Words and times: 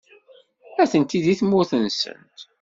Atenti 0.83 1.19
deg 1.25 1.37
tmurt-nsent. 1.39 2.39